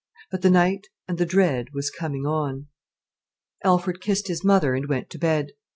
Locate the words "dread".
1.27-1.67